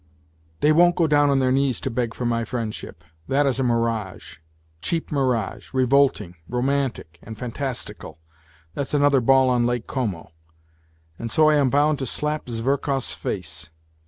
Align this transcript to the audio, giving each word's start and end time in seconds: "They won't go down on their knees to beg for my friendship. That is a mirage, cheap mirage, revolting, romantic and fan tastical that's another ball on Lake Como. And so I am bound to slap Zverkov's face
"They 0.61 0.71
won't 0.71 0.95
go 0.95 1.05
down 1.05 1.29
on 1.29 1.37
their 1.37 1.51
knees 1.51 1.79
to 1.81 1.91
beg 1.91 2.15
for 2.15 2.25
my 2.25 2.43
friendship. 2.43 3.03
That 3.27 3.45
is 3.45 3.59
a 3.59 3.63
mirage, 3.63 4.39
cheap 4.81 5.11
mirage, 5.11 5.75
revolting, 5.75 6.33
romantic 6.49 7.19
and 7.21 7.37
fan 7.37 7.51
tastical 7.51 8.17
that's 8.73 8.95
another 8.95 9.21
ball 9.21 9.51
on 9.51 9.67
Lake 9.67 9.85
Como. 9.85 10.31
And 11.19 11.29
so 11.29 11.51
I 11.51 11.55
am 11.57 11.69
bound 11.69 11.99
to 11.99 12.07
slap 12.07 12.47
Zverkov's 12.49 13.11
face 13.11 13.69